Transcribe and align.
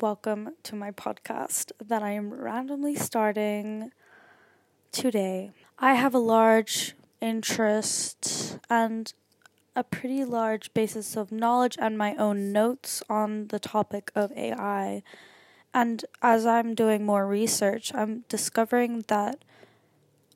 welcome 0.00 0.50
to 0.62 0.76
my 0.76 0.92
podcast 0.92 1.72
that 1.84 2.04
I 2.04 2.10
am 2.10 2.32
randomly 2.32 2.94
starting 2.94 3.90
today. 4.92 5.50
I 5.76 5.94
have 5.94 6.14
a 6.14 6.20
large 6.20 6.94
interest 7.20 8.58
and 8.70 9.12
a 9.74 9.82
pretty 9.82 10.24
large 10.24 10.72
basis 10.72 11.16
of 11.16 11.32
knowledge 11.32 11.76
and 11.80 11.98
my 11.98 12.14
own 12.14 12.52
notes 12.52 13.02
on 13.10 13.48
the 13.48 13.58
topic 13.58 14.12
of 14.14 14.30
AI. 14.36 15.02
And 15.74 16.04
as 16.22 16.46
I'm 16.46 16.76
doing 16.76 17.04
more 17.04 17.26
research, 17.26 17.92
I'm 17.92 18.24
discovering 18.28 19.04
that 19.08 19.44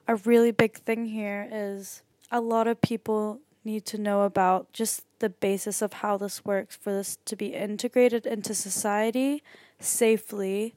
a 0.09 0.17
really 0.17 0.51
big 0.51 0.79
thing 0.79 1.07
here 1.07 1.49
is 1.53 2.03
a 2.33 2.41
lot 2.41 2.67
of 2.67 2.81
people 2.81 3.41
need 3.65 3.85
to 3.87 3.99
know 3.99 4.23
about 4.23 4.73
just 4.73 5.05
the 5.19 5.29
basis 5.29 5.83
of 5.83 5.95
how 5.95 6.17
this 6.17 6.45
works 6.45 6.77
for 6.77 6.93
this 6.93 7.19
to 7.25 7.37
be 7.37 7.55
integrated 7.55 8.27
into 8.27 8.55
society 8.55 9.43
safely. 9.79 10.75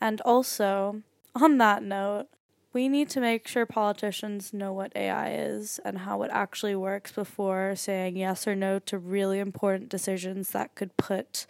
And 0.00 0.20
also, 0.22 1.02
on 1.34 1.58
that 1.58 1.82
note, 1.82 2.26
we 2.72 2.88
need 2.88 3.08
to 3.10 3.20
make 3.20 3.46
sure 3.46 3.66
politicians 3.66 4.52
know 4.52 4.72
what 4.72 4.92
AI 4.96 5.32
is 5.32 5.78
and 5.84 5.98
how 5.98 6.22
it 6.22 6.30
actually 6.32 6.74
works 6.74 7.12
before 7.12 7.76
saying 7.76 8.16
yes 8.16 8.48
or 8.48 8.56
no 8.56 8.80
to 8.80 8.98
really 8.98 9.38
important 9.38 9.88
decisions 9.88 10.50
that 10.50 10.74
could 10.74 10.96
put 10.96 11.46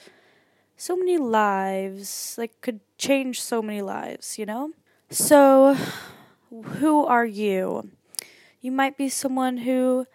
so 0.77 0.97
many 0.97 1.17
lives, 1.17 2.35
like, 2.37 2.61
could 2.61 2.81
change 2.99 3.41
so 3.41 3.63
many 3.63 3.81
lives, 3.81 4.39
you 4.39 4.45
know? 4.45 4.73
So, 5.09 5.77
who 6.51 7.07
are 7.07 7.25
you? 7.25 7.91
You 8.61 8.73
might 8.73 8.97
be 8.97 9.09
someone 9.09 9.59
who 9.59 10.07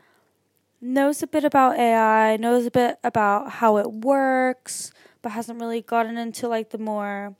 knows 0.82 1.22
a 1.22 1.28
bit 1.28 1.44
about 1.44 1.78
AI, 1.78 2.38
knows 2.38 2.66
a 2.66 2.72
bit 2.72 2.98
about 3.04 3.52
how 3.54 3.78
it 3.78 3.92
works, 3.92 4.92
but 5.22 5.32
hasn't 5.32 5.60
really 5.60 5.82
gotten 5.82 6.18
into 6.18 6.48
like 6.48 6.70
the 6.70 6.78
more 6.78 7.36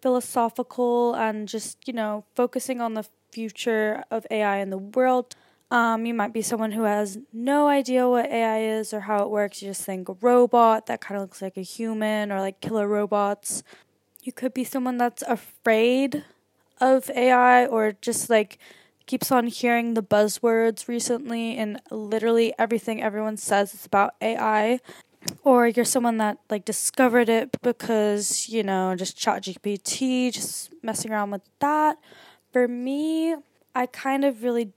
philosophical 0.00 1.14
and 1.14 1.48
just, 1.48 1.86
you 1.86 1.92
know, 1.92 2.24
focusing 2.34 2.80
on 2.80 2.94
the 2.94 3.04
future 3.30 4.04
of 4.10 4.26
AI 4.30 4.58
in 4.58 4.70
the 4.70 4.78
world. 4.78 5.34
Um, 5.70 6.04
you 6.04 6.14
might 6.14 6.32
be 6.32 6.42
someone 6.42 6.72
who 6.72 6.82
has 6.82 7.18
no 7.32 7.68
idea 7.68 8.08
what 8.08 8.26
AI 8.26 8.62
is 8.62 8.92
or 8.92 9.00
how 9.00 9.22
it 9.22 9.30
works. 9.30 9.62
You 9.62 9.68
just 9.68 9.84
think 9.84 10.08
a 10.08 10.14
robot 10.20 10.86
that 10.86 11.00
kind 11.00 11.16
of 11.16 11.22
looks 11.22 11.40
like 11.40 11.56
a 11.56 11.62
human 11.62 12.32
or 12.32 12.40
like 12.40 12.60
killer 12.60 12.88
robots. 12.88 13.62
You 14.22 14.32
could 14.32 14.52
be 14.52 14.64
someone 14.64 14.98
that's 14.98 15.22
afraid 15.22 16.24
of 16.80 17.08
AI 17.10 17.66
or 17.66 17.92
just 18.00 18.28
like 18.28 18.58
keeps 19.10 19.32
on 19.32 19.48
hearing 19.48 19.94
the 19.94 20.02
buzzwords 20.04 20.86
recently 20.86 21.56
and 21.56 21.82
literally 21.90 22.54
everything 22.60 23.02
everyone 23.02 23.36
says. 23.36 23.74
Is 23.74 23.84
about 23.84 24.14
AI 24.20 24.78
or 25.42 25.66
you're 25.66 25.84
someone 25.84 26.18
that 26.18 26.38
like 26.48 26.64
discovered 26.64 27.28
it 27.28 27.60
because 27.60 28.48
you 28.48 28.62
know 28.62 28.94
just 28.94 29.16
chat 29.18 29.42
gpt 29.42 30.32
just 30.32 30.72
messing 30.84 31.10
around 31.10 31.32
with 31.32 31.42
that. 31.58 31.98
For 32.52 32.68
me 32.68 33.34
i 33.74 33.86
kind 33.86 34.24
of 34.24 34.44
really 34.44 34.72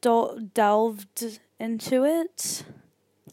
del- 0.00 0.40
delved 0.52 1.38
into 1.60 2.04
it 2.04 2.64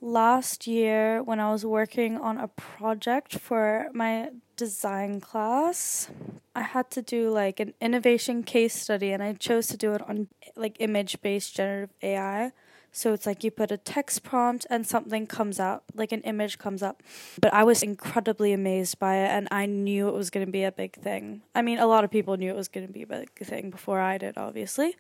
last 0.03 0.67
year 0.67 1.23
when 1.23 1.39
i 1.39 1.49
was 1.49 1.65
working 1.65 2.17
on 2.17 2.37
a 2.37 2.47
project 2.49 3.39
for 3.39 3.87
my 3.93 4.29
design 4.57 5.21
class 5.21 6.09
i 6.53 6.61
had 6.61 6.91
to 6.91 7.01
do 7.01 7.29
like 7.29 7.61
an 7.61 7.73
innovation 7.79 8.43
case 8.43 8.75
study 8.75 9.11
and 9.11 9.23
i 9.23 9.31
chose 9.31 9.65
to 9.65 9.77
do 9.77 9.93
it 9.93 10.01
on 10.09 10.27
like 10.57 10.75
image 10.79 11.21
based 11.21 11.55
generative 11.55 11.89
ai 12.01 12.51
so 12.95 13.11
it's 13.11 13.25
like 13.25 13.43
you 13.43 13.49
put 13.49 13.71
a 13.71 13.77
text 13.77 14.21
prompt 14.21 14.67
and 14.69 14.85
something 14.85 15.25
comes 15.25 15.59
up, 15.59 15.83
like 15.95 16.11
an 16.11 16.21
image 16.21 16.59
comes 16.59 16.83
up. 16.83 17.01
But 17.41 17.51
I 17.51 17.63
was 17.63 17.81
incredibly 17.81 18.53
amazed 18.53 18.99
by 18.99 19.15
it 19.15 19.29
and 19.29 19.47
I 19.49 19.65
knew 19.65 20.07
it 20.09 20.13
was 20.13 20.29
going 20.29 20.45
to 20.45 20.51
be 20.51 20.63
a 20.63 20.71
big 20.71 20.93
thing. 20.93 21.41
I 21.55 21.63
mean, 21.63 21.79
a 21.79 21.87
lot 21.87 22.03
of 22.03 22.11
people 22.11 22.37
knew 22.37 22.51
it 22.51 22.55
was 22.55 22.67
going 22.67 22.85
to 22.85 22.93
be 22.93 23.01
a 23.01 23.07
big 23.07 23.31
thing 23.39 23.71
before 23.71 23.99
I 23.99 24.19
did, 24.19 24.37
obviously. 24.37 24.95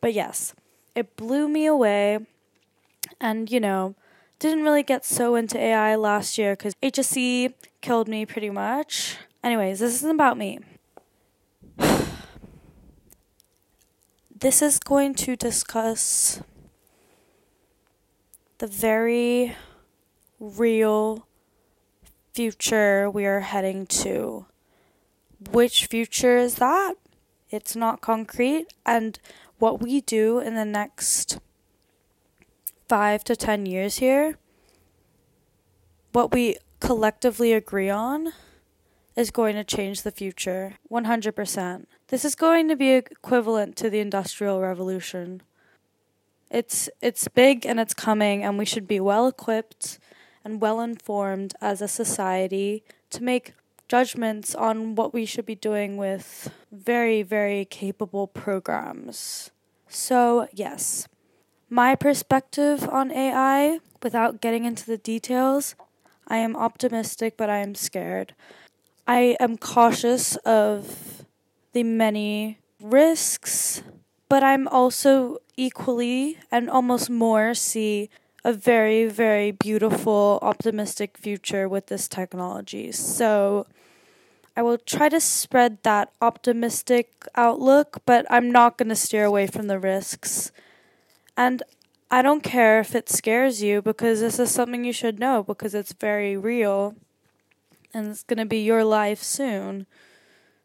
But 0.00 0.14
yes, 0.14 0.54
it 0.94 1.16
blew 1.16 1.48
me 1.48 1.66
away. 1.66 2.20
And, 3.20 3.50
you 3.50 3.58
know, 3.58 3.96
didn't 4.38 4.64
really 4.64 4.82
get 4.82 5.04
so 5.04 5.34
into 5.34 5.58
AI 5.58 5.96
last 5.96 6.38
year 6.38 6.52
because 6.52 6.74
HSC 6.82 7.54
killed 7.80 8.08
me 8.08 8.26
pretty 8.26 8.50
much. 8.50 9.16
Anyways, 9.42 9.80
this 9.80 9.94
isn't 9.94 10.14
about 10.14 10.38
me. 10.38 10.58
this 14.34 14.62
is 14.62 14.78
going 14.78 15.14
to 15.14 15.36
discuss 15.36 16.42
the 18.58 18.66
very 18.66 19.54
real 20.38 21.26
future 22.34 23.10
we 23.10 23.26
are 23.26 23.40
heading 23.40 23.86
to. 23.86 24.46
Which 25.50 25.86
future 25.86 26.38
is 26.38 26.56
that? 26.56 26.94
It's 27.50 27.76
not 27.76 28.00
concrete, 28.00 28.66
and 28.84 29.18
what 29.58 29.80
we 29.80 30.00
do 30.00 30.40
in 30.40 30.54
the 30.54 30.64
next 30.64 31.38
five 32.94 33.24
to 33.24 33.34
ten 33.34 33.66
years 33.66 33.96
here, 33.96 34.38
what 36.12 36.32
we 36.32 36.56
collectively 36.78 37.52
agree 37.52 37.90
on, 37.90 38.32
is 39.16 39.32
going 39.32 39.56
to 39.56 39.64
change 39.64 40.02
the 40.02 40.12
future 40.12 40.74
100%. 40.92 41.86
This 42.06 42.24
is 42.24 42.36
going 42.36 42.68
to 42.68 42.76
be 42.76 42.90
equivalent 42.90 43.74
to 43.78 43.90
the 43.90 43.98
Industrial 43.98 44.60
Revolution. 44.60 45.42
It's 46.52 46.88
it's 47.02 47.26
big 47.26 47.66
and 47.66 47.80
it's 47.80 47.94
coming 47.94 48.44
and 48.44 48.56
we 48.56 48.64
should 48.64 48.86
be 48.86 49.00
well 49.00 49.26
equipped 49.26 49.98
and 50.44 50.60
well 50.60 50.78
informed 50.80 51.52
as 51.60 51.82
a 51.82 51.88
society 51.88 52.84
to 53.10 53.24
make 53.24 53.54
judgments 53.88 54.54
on 54.54 54.94
what 54.94 55.12
we 55.12 55.26
should 55.26 55.46
be 55.46 55.56
doing 55.56 55.96
with 55.96 56.48
very 56.70 57.24
very 57.24 57.64
capable 57.64 58.28
programs. 58.28 59.50
So, 59.88 60.46
yes. 60.52 61.08
My 61.70 61.94
perspective 61.94 62.88
on 62.88 63.10
AI 63.10 63.80
without 64.02 64.40
getting 64.40 64.64
into 64.64 64.86
the 64.86 64.98
details, 64.98 65.74
I 66.28 66.38
am 66.38 66.56
optimistic 66.56 67.36
but 67.36 67.48
I 67.50 67.58
am 67.58 67.74
scared. 67.74 68.34
I 69.06 69.36
am 69.40 69.58
cautious 69.58 70.36
of 70.36 71.24
the 71.72 71.82
many 71.82 72.58
risks, 72.80 73.82
but 74.28 74.42
I'm 74.42 74.68
also 74.68 75.38
equally 75.56 76.38
and 76.50 76.70
almost 76.70 77.10
more 77.10 77.54
see 77.54 78.10
a 78.44 78.52
very, 78.52 79.06
very 79.06 79.50
beautiful, 79.50 80.38
optimistic 80.42 81.16
future 81.16 81.68
with 81.68 81.86
this 81.86 82.08
technology. 82.08 82.92
So 82.92 83.66
I 84.56 84.62
will 84.62 84.78
try 84.78 85.08
to 85.08 85.20
spread 85.20 85.82
that 85.82 86.12
optimistic 86.20 87.26
outlook, 87.34 88.02
but 88.04 88.26
I'm 88.30 88.52
not 88.52 88.76
going 88.76 88.90
to 88.90 88.96
steer 88.96 89.24
away 89.24 89.46
from 89.46 89.66
the 89.66 89.78
risks. 89.78 90.52
And 91.36 91.62
I 92.10 92.22
don't 92.22 92.42
care 92.42 92.80
if 92.80 92.94
it 92.94 93.08
scares 93.08 93.62
you 93.62 93.82
because 93.82 94.20
this 94.20 94.38
is 94.38 94.50
something 94.50 94.84
you 94.84 94.92
should 94.92 95.18
know 95.18 95.42
because 95.42 95.74
it's 95.74 95.92
very 95.92 96.36
real 96.36 96.94
and 97.92 98.08
it's 98.08 98.22
going 98.22 98.38
to 98.38 98.46
be 98.46 98.60
your 98.60 98.84
life 98.84 99.22
soon. 99.22 99.86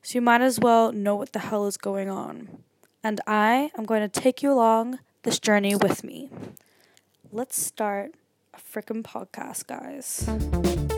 So 0.04 0.18
you 0.18 0.22
might 0.22 0.42
as 0.42 0.60
well 0.60 0.92
know 0.92 1.16
what 1.16 1.34
the 1.34 1.40
hell 1.40 1.66
is 1.66 1.78
going 1.78 2.10
on 2.10 2.64
and 3.04 3.22
I 3.26 3.72
am 3.78 3.86
going 3.86 4.02
to 4.08 4.22
take 4.22 4.44
you 4.44 4.52
along 4.52 5.00
this 5.24 5.40
journey 5.40 5.76
with 5.76 6.04
me. 6.04 6.30
Let's 7.32 7.62
start 7.62 8.14
a 8.54 8.58
freaking 8.58 9.04
podcast, 9.04 9.68
guys. 9.68 10.98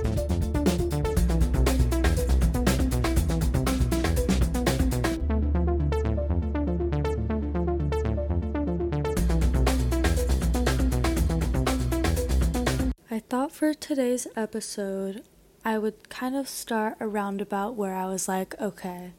For 13.62 13.76
today's 13.76 14.26
episode, 14.36 15.24
I 15.64 15.78
would 15.78 16.10
kind 16.10 16.36
of 16.36 16.50
start 16.50 16.98
a 17.00 17.08
roundabout 17.08 17.76
where 17.76 17.94
I 17.94 18.08
was 18.08 18.28
like, 18.28 18.60
okay, 18.60 19.12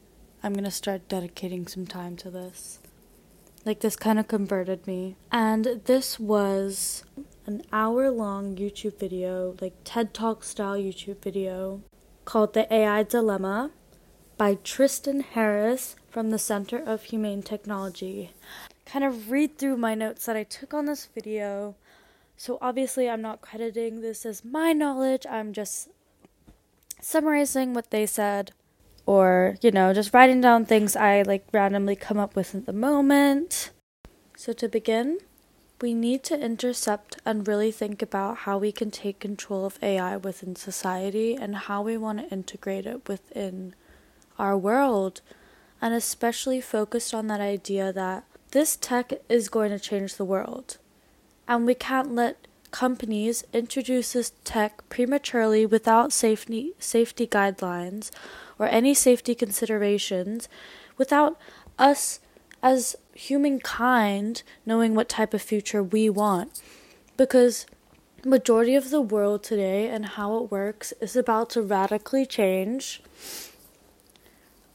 I'm 0.43 0.53
gonna 0.53 0.69
start 0.69 1.07
dedicating 1.07 1.65
some 1.65 1.87
time 1.87 2.17
to 2.17 2.29
this. 2.29 2.79
Like, 3.63 3.79
this 3.79 3.95
kind 3.95 4.19
of 4.19 4.27
converted 4.27 4.85
me. 4.85 5.15
And 5.31 5.79
this 5.85 6.19
was 6.19 7.05
an 7.45 7.61
hour 7.71 8.11
long 8.11 8.57
YouTube 8.57 8.99
video, 8.99 9.55
like 9.61 9.75
TED 9.85 10.13
Talk 10.13 10.43
style 10.43 10.75
YouTube 10.75 11.21
video, 11.21 11.81
called 12.25 12.53
The 12.53 12.67
AI 12.73 13.03
Dilemma 13.03 13.71
by 14.35 14.55
Tristan 14.55 15.21
Harris 15.21 15.95
from 16.09 16.31
the 16.31 16.37
Center 16.37 16.79
of 16.79 17.03
Humane 17.03 17.43
Technology. 17.43 18.31
Kind 18.85 19.05
of 19.05 19.31
read 19.31 19.57
through 19.57 19.77
my 19.77 19.95
notes 19.95 20.25
that 20.25 20.35
I 20.35 20.43
took 20.43 20.73
on 20.73 20.85
this 20.85 21.05
video. 21.05 21.77
So, 22.37 22.57
obviously, 22.61 23.09
I'm 23.09 23.21
not 23.21 23.41
crediting 23.41 24.01
this 24.01 24.25
as 24.25 24.43
my 24.43 24.73
knowledge, 24.73 25.25
I'm 25.29 25.53
just 25.53 25.89
summarizing 27.01 27.73
what 27.73 27.91
they 27.91 28.05
said 28.05 28.51
or, 29.05 29.57
you 29.61 29.71
know, 29.71 29.93
just 29.93 30.13
writing 30.13 30.41
down 30.41 30.65
things 30.65 30.95
I 30.95 31.23
like 31.23 31.45
randomly 31.51 31.95
come 31.95 32.17
up 32.17 32.35
with 32.35 32.55
at 32.55 32.65
the 32.65 32.73
moment. 32.73 33.71
So, 34.35 34.53
to 34.53 34.67
begin, 34.67 35.19
we 35.81 35.93
need 35.93 36.23
to 36.23 36.39
intercept 36.39 37.17
and 37.25 37.47
really 37.47 37.71
think 37.71 38.01
about 38.01 38.37
how 38.39 38.57
we 38.57 38.71
can 38.71 38.89
take 38.89 39.19
control 39.19 39.65
of 39.65 39.77
AI 39.83 40.15
within 40.17 40.55
society 40.55 41.35
and 41.35 41.55
how 41.55 41.81
we 41.81 41.97
want 41.97 42.19
to 42.19 42.29
integrate 42.29 42.85
it 42.85 43.07
within 43.07 43.75
our 44.39 44.57
world. 44.57 45.21
And 45.81 45.93
especially 45.93 46.61
focused 46.61 47.13
on 47.13 47.27
that 47.27 47.41
idea 47.41 47.91
that 47.91 48.23
this 48.51 48.77
tech 48.77 49.11
is 49.27 49.49
going 49.49 49.71
to 49.71 49.79
change 49.79 50.15
the 50.15 50.23
world. 50.23 50.77
And 51.47 51.65
we 51.65 51.75
can't 51.75 52.13
let 52.13 52.47
companies 52.71 53.43
introduce 53.53 54.13
this 54.13 54.33
tech 54.43 54.87
prematurely 54.89 55.63
without 55.65 56.11
safety 56.11 56.73
safety 56.79 57.27
guidelines 57.27 58.09
or 58.57 58.65
any 58.65 58.95
safety 58.95 59.35
considerations 59.35 60.49
without 60.97 61.37
us 61.77 62.19
as 62.63 62.95
humankind 63.13 64.41
knowing 64.65 64.95
what 64.95 65.07
type 65.07 65.35
of 65.35 65.41
future 65.41 65.83
we 65.83 66.09
want. 66.09 66.61
Because 67.15 67.67
majority 68.25 68.73
of 68.73 68.89
the 68.89 69.01
world 69.01 69.43
today 69.43 69.87
and 69.87 70.05
how 70.05 70.37
it 70.37 70.49
works 70.49 70.93
is 70.99 71.15
about 71.15 71.51
to 71.51 71.61
radically 71.61 72.25
change. 72.25 73.03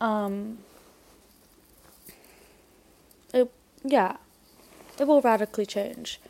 Um 0.00 0.58
it 3.34 3.50
yeah 3.82 4.18
it 5.00 5.06
will 5.06 5.20
radically 5.20 5.66
change 5.66 6.20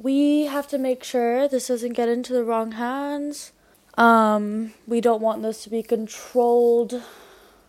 we 0.00 0.46
have 0.46 0.66
to 0.66 0.78
make 0.78 1.04
sure 1.04 1.46
this 1.46 1.68
doesn't 1.68 1.92
get 1.92 2.08
into 2.08 2.32
the 2.32 2.44
wrong 2.44 2.72
hands 2.72 3.52
um 3.98 4.72
we 4.86 5.00
don't 5.00 5.20
want 5.20 5.42
this 5.42 5.62
to 5.64 5.70
be 5.70 5.82
controlled 5.82 7.02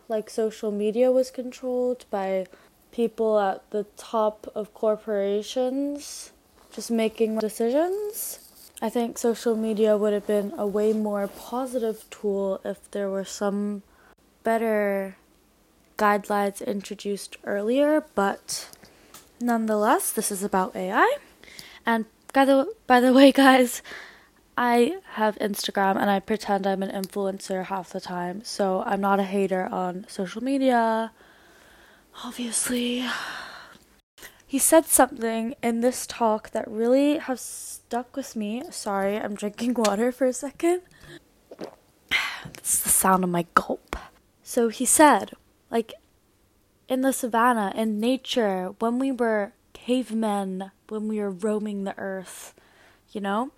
like 0.07 0.29
social 0.29 0.71
media 0.71 1.11
was 1.11 1.31
controlled 1.31 2.05
by 2.09 2.45
people 2.91 3.39
at 3.39 3.69
the 3.71 3.85
top 3.97 4.51
of 4.53 4.73
corporations 4.73 6.31
just 6.71 6.89
making 6.89 7.37
decisions. 7.39 8.39
I 8.81 8.89
think 8.89 9.17
social 9.17 9.55
media 9.55 9.97
would 9.97 10.13
have 10.13 10.25
been 10.25 10.53
a 10.57 10.65
way 10.65 10.93
more 10.93 11.27
positive 11.27 12.05
tool 12.09 12.61
if 12.63 12.89
there 12.91 13.09
were 13.09 13.25
some 13.25 13.83
better 14.43 15.17
guidelines 15.97 16.65
introduced 16.65 17.37
earlier, 17.43 18.05
but 18.15 18.69
nonetheless, 19.39 20.11
this 20.11 20.31
is 20.31 20.43
about 20.43 20.75
AI. 20.75 21.17
And 21.85 22.05
by 22.33 22.45
the 22.45 22.73
by 22.87 22.99
the 22.99 23.13
way, 23.13 23.31
guys, 23.31 23.81
I 24.57 24.97
have 25.13 25.37
Instagram 25.39 25.97
and 25.97 26.09
I 26.09 26.19
pretend 26.19 26.67
I'm 26.67 26.83
an 26.83 26.91
influencer 26.91 27.65
half 27.65 27.89
the 27.89 28.01
time, 28.01 28.43
so 28.43 28.83
I'm 28.85 29.01
not 29.01 29.19
a 29.19 29.23
hater 29.23 29.67
on 29.71 30.05
social 30.07 30.43
media 30.43 31.11
obviously, 32.23 33.05
he 34.45 34.59
said 34.59 34.85
something 34.85 35.55
in 35.61 35.81
this 35.81 36.05
talk 36.05 36.51
that 36.51 36.67
really 36.67 37.17
has 37.17 37.41
stuck 37.41 38.15
with 38.15 38.35
me. 38.35 38.63
Sorry, 38.69 39.17
I'm 39.17 39.35
drinking 39.35 39.73
water 39.77 40.11
for 40.11 40.25
a 40.25 40.33
second. 40.33 40.81
It's 42.57 42.81
the 42.81 42.89
sound 42.89 43.23
of 43.23 43.29
my 43.29 43.45
gulp. 43.53 43.95
So 44.43 44.69
he 44.69 44.85
said, 44.85 45.31
like, 45.69 45.93
in 46.89 47.01
the 47.01 47.13
savannah, 47.13 47.71
in 47.75 47.99
nature, 47.99 48.73
when 48.79 48.99
we 48.99 49.11
were 49.11 49.53
cavemen, 49.73 50.71
when 50.91 51.07
we 51.07 51.19
were 51.19 51.31
roaming 51.31 51.85
the 51.85 51.97
earth, 51.97 52.53
you 53.11 53.21
know, 53.21 53.51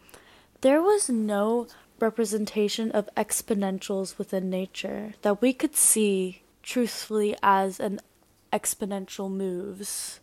there 0.62 0.82
was 0.82 1.10
no 1.10 1.68
representation 2.00 2.92
of 2.92 3.10
exponentials 3.18 4.18
within 4.18 4.50
nature 4.50 5.16
that 5.24 5.42
we 5.42 5.52
could 5.52 5.76
see 5.76 6.44
truthfully 6.62 7.36
as 7.42 7.80
an 7.80 8.00
exponential 8.52 9.32
moves. 9.32 10.20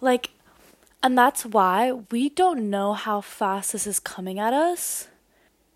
Like, 0.00 0.30
and 1.00 1.16
that's 1.16 1.46
why 1.46 1.92
we 1.92 2.28
don't 2.28 2.68
know 2.68 2.92
how 2.92 3.20
fast 3.20 3.72
this 3.72 3.86
is 3.86 4.00
coming 4.00 4.40
at 4.40 4.52
us 4.52 5.06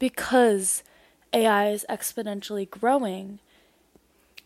because 0.00 0.82
AI 1.32 1.68
is 1.68 1.86
exponentially 1.88 2.68
growing. 2.68 3.38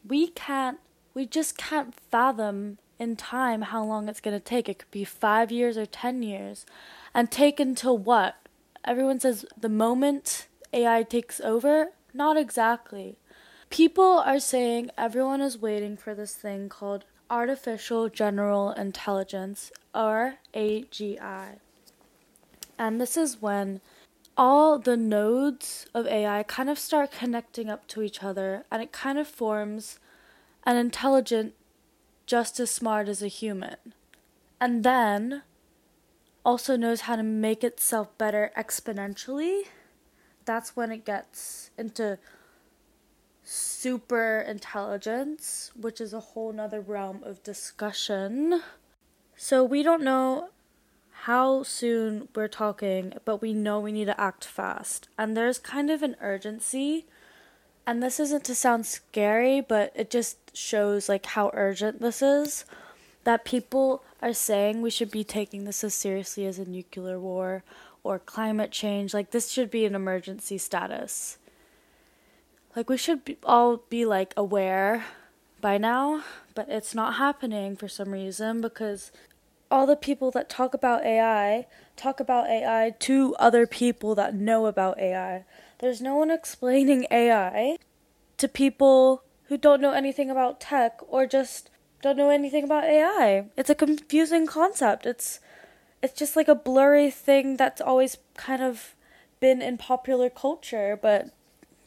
We 0.06 0.28
can't, 0.28 0.78
we 1.14 1.24
just 1.24 1.56
can't 1.56 1.94
fathom 1.94 2.76
in 2.98 3.16
time 3.16 3.62
how 3.62 3.84
long 3.84 4.08
it's 4.08 4.20
going 4.20 4.36
to 4.36 4.44
take. 4.44 4.68
It 4.68 4.78
could 4.78 4.90
be 4.90 5.04
five 5.04 5.52
years 5.52 5.76
or 5.76 5.86
10 5.86 6.22
years. 6.22 6.66
And 7.14 7.30
take 7.30 7.60
until 7.60 7.96
what? 7.96 8.36
Everyone 8.84 9.20
says 9.20 9.44
the 9.58 9.68
moment 9.68 10.46
AI 10.72 11.02
takes 11.02 11.40
over? 11.40 11.88
Not 12.12 12.36
exactly. 12.36 13.16
People 13.70 14.22
are 14.24 14.38
saying 14.38 14.90
everyone 14.96 15.40
is 15.40 15.58
waiting 15.58 15.96
for 15.96 16.14
this 16.14 16.34
thing 16.34 16.68
called 16.68 17.04
Artificial 17.28 18.08
General 18.08 18.70
Intelligence, 18.72 19.72
or 19.94 20.36
AGI. 20.54 21.58
And 22.78 23.00
this 23.00 23.16
is 23.16 23.42
when 23.42 23.80
all 24.36 24.78
the 24.78 24.96
nodes 24.96 25.86
of 25.94 26.06
AI 26.06 26.42
kind 26.42 26.68
of 26.68 26.78
start 26.78 27.10
connecting 27.10 27.70
up 27.70 27.86
to 27.88 28.02
each 28.02 28.22
other 28.22 28.64
and 28.70 28.82
it 28.82 28.92
kind 28.92 29.18
of 29.18 29.26
forms 29.26 29.98
an 30.64 30.76
intelligent 30.76 31.54
just 32.26 32.60
as 32.60 32.70
smart 32.70 33.08
as 33.08 33.22
a 33.22 33.28
human. 33.28 33.76
And 34.60 34.84
then 34.84 35.42
also 36.44 36.76
knows 36.76 37.02
how 37.02 37.16
to 37.16 37.22
make 37.22 37.64
itself 37.64 38.16
better 38.18 38.52
exponentially. 38.56 39.62
That's 40.44 40.76
when 40.76 40.92
it 40.92 41.04
gets 41.04 41.70
into 41.78 42.18
super 43.42 44.38
intelligence, 44.40 45.70
which 45.80 46.00
is 46.00 46.12
a 46.12 46.20
whole 46.20 46.52
nother 46.52 46.80
realm 46.80 47.22
of 47.22 47.42
discussion. 47.42 48.62
So 49.36 49.64
we 49.64 49.82
don't 49.82 50.02
know 50.02 50.50
how 51.20 51.62
soon 51.62 52.28
we're 52.34 52.48
talking, 52.48 53.14
but 53.24 53.42
we 53.42 53.52
know 53.52 53.80
we 53.80 53.92
need 53.92 54.06
to 54.06 54.20
act 54.20 54.44
fast. 54.44 55.08
And 55.18 55.36
there's 55.36 55.58
kind 55.58 55.90
of 55.90 56.02
an 56.02 56.16
urgency. 56.20 57.06
And 57.86 58.02
this 58.02 58.18
isn't 58.18 58.44
to 58.44 58.54
sound 58.54 58.84
scary, 58.84 59.60
but 59.60 59.92
it 59.94 60.10
just 60.10 60.56
shows 60.56 61.08
like 61.08 61.26
how 61.26 61.50
urgent 61.54 62.00
this 62.00 62.20
is. 62.20 62.64
That 63.24 63.44
people 63.44 64.02
are 64.20 64.32
saying 64.32 64.82
we 64.82 64.90
should 64.90 65.10
be 65.10 65.24
taking 65.24 65.64
this 65.64 65.84
as 65.84 65.94
seriously 65.94 66.46
as 66.46 66.58
a 66.58 66.64
nuclear 66.64 67.18
war 67.18 67.62
or 68.02 68.18
climate 68.18 68.72
change. 68.72 69.14
Like 69.14 69.30
this 69.30 69.50
should 69.50 69.70
be 69.70 69.84
an 69.84 69.94
emergency 69.94 70.58
status. 70.58 71.38
Like 72.74 72.90
we 72.90 72.96
should 72.96 73.24
be, 73.24 73.38
all 73.44 73.78
be 73.88 74.04
like 74.04 74.34
aware 74.36 75.04
by 75.60 75.78
now, 75.78 76.22
but 76.54 76.68
it's 76.68 76.94
not 76.94 77.14
happening 77.14 77.76
for 77.76 77.88
some 77.88 78.10
reason 78.10 78.60
because 78.60 79.12
all 79.70 79.86
the 79.86 79.96
people 79.96 80.30
that 80.32 80.48
talk 80.48 80.74
about 80.74 81.04
AI 81.04 81.66
talk 81.96 82.20
about 82.20 82.48
AI 82.48 82.94
to 82.98 83.34
other 83.38 83.66
people 83.66 84.14
that 84.14 84.34
know 84.34 84.66
about 84.66 84.98
AI. 84.98 85.44
There's 85.78 86.00
no 86.00 86.16
one 86.16 86.30
explaining 86.30 87.06
AI 87.10 87.76
to 88.38 88.48
people 88.48 89.22
who 89.48 89.58
don't 89.58 89.82
know 89.82 89.92
anything 89.92 90.30
about 90.30 90.58
tech 90.58 91.00
or 91.06 91.26
just 91.26 91.68
don't 92.00 92.16
know 92.16 92.30
anything 92.30 92.64
about 92.64 92.84
AI. 92.84 93.46
It's 93.58 93.68
a 93.68 93.74
confusing 93.74 94.46
concept. 94.46 95.04
It's 95.04 95.40
it's 96.02 96.14
just 96.14 96.34
like 96.34 96.48
a 96.48 96.54
blurry 96.54 97.10
thing 97.10 97.56
that's 97.56 97.80
always 97.80 98.16
kind 98.36 98.62
of 98.62 98.94
been 99.38 99.60
in 99.60 99.76
popular 99.76 100.30
culture, 100.30 100.98
but 101.00 101.28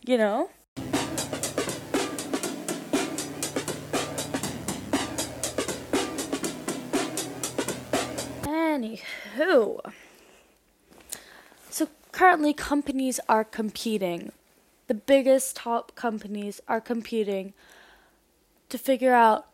you 0.05 0.17
know, 0.17 0.50
Anywho, 8.43 9.79
currently 12.20 12.52
companies 12.52 13.18
are 13.30 13.46
competing. 13.46 14.34
The 14.88 14.94
biggest 14.94 15.56
top 15.56 15.96
companies 15.96 16.60
are 16.68 16.82
competing 16.82 17.54
to 18.68 18.78
figure 18.78 19.14
out 19.14 19.48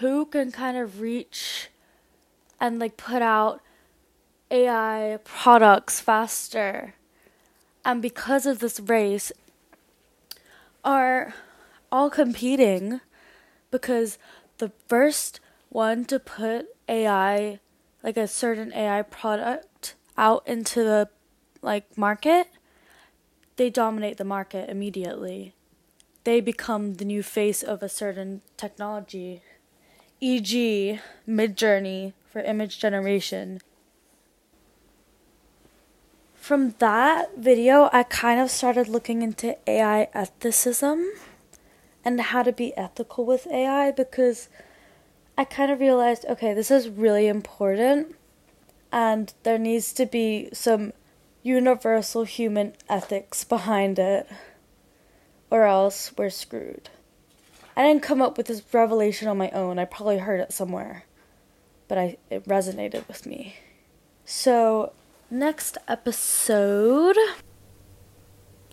who 0.00 0.26
can 0.26 0.50
kind 0.50 0.76
of 0.76 1.00
reach 1.00 1.68
and 2.58 2.80
like 2.80 2.96
put 2.96 3.22
out 3.22 3.60
AI 4.50 5.20
products 5.22 6.00
faster. 6.00 6.94
And 7.84 8.02
because 8.02 8.44
of 8.44 8.58
this 8.58 8.80
race, 8.80 9.30
are 10.84 11.32
all 11.92 12.10
competing 12.10 13.00
because 13.70 14.18
the 14.58 14.72
first 14.88 15.38
one 15.68 16.06
to 16.06 16.18
put 16.18 16.66
AI 16.88 17.60
like 18.02 18.16
a 18.16 18.26
certain 18.26 18.72
AI 18.72 19.02
product 19.02 19.94
out 20.18 20.42
into 20.44 20.82
the 20.82 21.08
like 21.62 21.96
market, 21.96 22.48
they 23.56 23.70
dominate 23.70 24.18
the 24.18 24.24
market 24.24 24.68
immediately. 24.68 25.54
they 26.24 26.40
become 26.40 26.94
the 26.94 27.04
new 27.04 27.22
face 27.22 27.62
of 27.62 27.82
a 27.82 27.88
certain 27.88 28.42
technology, 28.56 29.42
e.g., 30.20 31.00
Midjourney 31.28 32.12
for 32.24 32.40
image 32.42 32.78
generation. 32.78 33.60
From 36.34 36.74
that 36.78 37.36
video, 37.36 37.88
I 37.92 38.02
kind 38.04 38.40
of 38.40 38.50
started 38.50 38.88
looking 38.88 39.22
into 39.22 39.56
AI 39.68 40.08
ethicism 40.14 41.08
and 42.04 42.20
how 42.20 42.42
to 42.42 42.52
be 42.52 42.76
ethical 42.76 43.24
with 43.24 43.46
AI 43.46 43.92
because 43.92 44.48
I 45.38 45.44
kind 45.44 45.70
of 45.70 45.80
realized 45.80 46.24
okay, 46.28 46.52
this 46.52 46.70
is 46.70 46.88
really 46.88 47.28
important 47.28 48.16
and 48.90 49.32
there 49.44 49.58
needs 49.58 49.92
to 49.94 50.06
be 50.06 50.48
some 50.52 50.92
universal 51.42 52.24
human 52.24 52.74
ethics 52.88 53.44
behind 53.44 53.98
it 53.98 54.28
or 55.50 55.64
else 55.64 56.12
we're 56.16 56.30
screwed. 56.30 56.88
I 57.76 57.82
didn't 57.82 58.02
come 58.02 58.22
up 58.22 58.36
with 58.36 58.46
this 58.46 58.62
revelation 58.72 59.28
on 59.28 59.38
my 59.38 59.50
own. 59.50 59.78
I 59.78 59.84
probably 59.84 60.18
heard 60.18 60.40
it 60.40 60.52
somewhere, 60.52 61.04
but 61.88 61.98
I 61.98 62.16
it 62.30 62.44
resonated 62.46 63.06
with 63.08 63.26
me. 63.26 63.56
So, 64.24 64.92
next 65.30 65.78
episode 65.88 67.16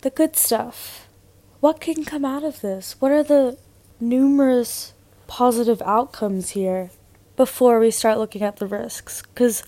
the 0.01 0.09
good 0.09 0.35
stuff. 0.35 1.07
What 1.59 1.81
can 1.81 2.05
come 2.05 2.23
out 2.23 2.43
of 2.43 2.61
this? 2.61 2.95
What 2.99 3.11
are 3.11 3.23
the 3.23 3.57
numerous 3.99 4.93
positive 5.27 5.81
outcomes 5.81 6.51
here 6.51 6.89
before 7.35 7.79
we 7.79 7.91
start 7.91 8.17
looking 8.17 8.41
at 8.41 8.57
the 8.57 8.67
risks? 8.67 9.21
Cuz 9.35 9.63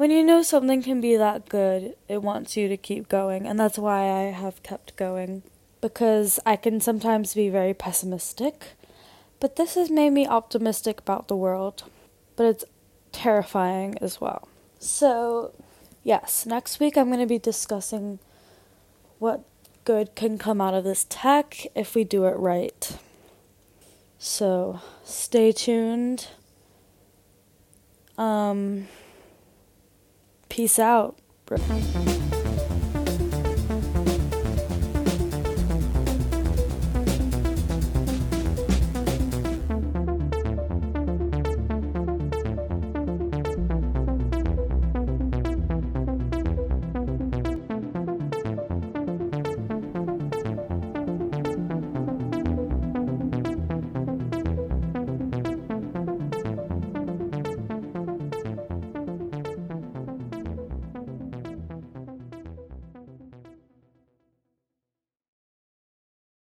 when 0.00 0.10
you 0.10 0.24
know 0.24 0.40
something 0.42 0.82
can 0.82 0.98
be 0.98 1.14
that 1.14 1.46
good, 1.50 1.94
it 2.08 2.22
wants 2.22 2.56
you 2.56 2.68
to 2.68 2.76
keep 2.78 3.06
going, 3.06 3.46
and 3.46 3.60
that's 3.60 3.76
why 3.76 4.08
I 4.08 4.30
have 4.30 4.62
kept 4.62 4.96
going 4.96 5.42
because 5.82 6.40
I 6.46 6.56
can 6.56 6.80
sometimes 6.80 7.34
be 7.34 7.50
very 7.50 7.74
pessimistic, 7.74 8.68
but 9.40 9.56
this 9.56 9.74
has 9.74 9.90
made 9.90 10.14
me 10.14 10.26
optimistic 10.26 11.00
about 11.00 11.28
the 11.28 11.36
world, 11.36 11.82
but 12.34 12.46
it's 12.46 12.64
terrifying 13.12 13.94
as 14.00 14.22
well. 14.22 14.48
So, 14.78 15.52
yes, 16.02 16.46
next 16.46 16.80
week 16.80 16.96
I'm 16.96 17.08
going 17.08 17.20
to 17.20 17.26
be 17.26 17.38
discussing 17.38 18.20
what 19.18 19.44
good 19.84 20.14
can 20.14 20.38
come 20.38 20.62
out 20.62 20.72
of 20.72 20.82
this 20.82 21.04
tech 21.10 21.66
if 21.74 21.94
we 21.94 22.04
do 22.04 22.24
it 22.24 22.38
right. 22.38 22.96
So, 24.18 24.80
stay 25.04 25.52
tuned. 25.52 26.28
Um, 28.16 28.88
peace 30.50 30.78
out. 30.78 31.16